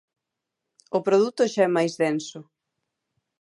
O 0.97 0.99
produto 1.07 1.39
é 1.45 1.49
xa 1.55 1.67
máis 1.75 1.93
denso. 2.01 2.39